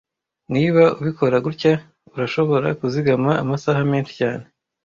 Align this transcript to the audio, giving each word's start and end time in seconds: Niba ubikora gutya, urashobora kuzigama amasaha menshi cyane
Niba 0.53 0.83
ubikora 0.99 1.37
gutya, 1.45 1.73
urashobora 2.13 2.67
kuzigama 2.79 3.31
amasaha 3.43 3.81
menshi 3.91 4.13
cyane 4.19 4.45